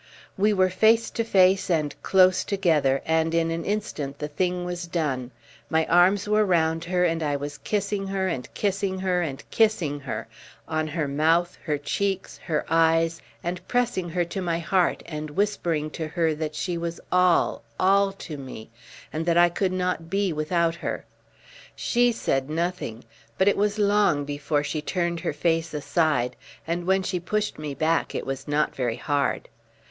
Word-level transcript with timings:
We 0.35 0.51
were 0.51 0.71
face 0.71 1.11
to 1.11 1.23
face 1.23 1.69
and 1.69 1.93
close 2.01 2.43
together, 2.43 3.03
and 3.05 3.35
in 3.35 3.51
an 3.51 3.63
instant 3.63 4.17
the 4.17 4.29
thing 4.29 4.65
was 4.65 4.87
done. 4.87 5.29
My 5.69 5.85
arms 5.85 6.27
were 6.27 6.43
round 6.43 6.85
her, 6.85 7.03
and 7.03 7.21
I 7.21 7.35
was 7.35 7.59
kissing 7.59 8.07
her, 8.07 8.27
and 8.27 8.51
kissing 8.55 8.97
her, 9.01 9.21
and 9.21 9.43
kissing 9.51 9.99
her, 9.99 10.27
on 10.67 10.87
her 10.87 11.07
mouth, 11.07 11.55
her 11.65 11.77
cheeks, 11.77 12.39
her 12.39 12.65
eyes, 12.67 13.21
and 13.43 13.61
pressing 13.67 14.09
her 14.09 14.25
to 14.25 14.41
my 14.41 14.57
heart, 14.57 15.03
and 15.05 15.29
whispering 15.29 15.91
to 15.91 16.07
her 16.07 16.33
that 16.33 16.55
she 16.55 16.79
was 16.79 16.99
all, 17.11 17.61
all, 17.79 18.11
to 18.11 18.39
me, 18.39 18.71
and 19.13 19.23
that 19.27 19.37
I 19.37 19.49
could 19.49 19.71
not 19.71 20.09
be 20.09 20.33
without 20.33 20.73
her. 20.73 21.05
She 21.75 22.11
said 22.11 22.49
nothing, 22.49 23.03
but 23.37 23.47
it 23.47 23.55
was 23.55 23.77
long 23.77 24.25
before 24.25 24.63
she 24.63 24.81
turned 24.81 25.19
her 25.19 25.31
face 25.31 25.75
aside, 25.75 26.35
and 26.65 26.87
when 26.87 27.03
she 27.03 27.19
pushed 27.19 27.59
me 27.59 27.75
back 27.75 28.15
it 28.15 28.25
was 28.25 28.47
not 28.47 28.75
very 28.75 28.97
hard. 28.97 29.47